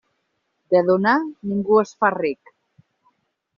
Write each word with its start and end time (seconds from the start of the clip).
De 0.75 0.81
donar, 0.87 1.13
ningú 1.51 1.79
es 1.83 1.93
fa 2.01 2.13
ric. 2.17 2.53